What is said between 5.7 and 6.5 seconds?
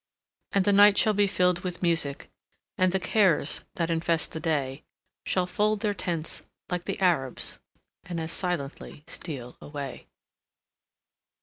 their tents,